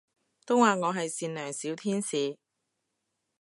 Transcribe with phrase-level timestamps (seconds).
[0.47, 2.35] 都話我係善良小天使